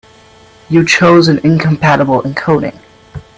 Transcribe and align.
You 0.67 0.83
chose 0.83 1.27
an 1.27 1.37
incompatible 1.43 2.23
encoding. 2.23 2.75